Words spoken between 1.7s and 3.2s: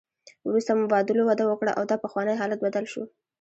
او دا پخوانی حالت بدل شو